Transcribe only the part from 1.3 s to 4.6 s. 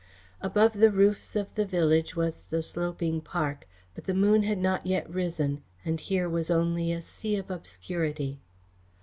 of the village was the sloping park, but the moon had